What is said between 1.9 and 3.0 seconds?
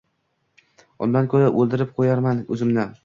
qo‘yarman o‘zimni